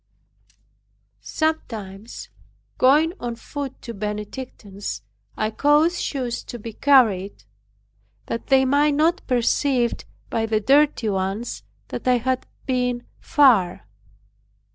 [1.21, 2.29] Sometimes
[2.79, 5.03] going on foot to the Benedictines,
[5.37, 7.43] I caused shoes to be carried,
[8.25, 9.93] that they might not perceive
[10.31, 13.85] by the dirty ones that I had been far.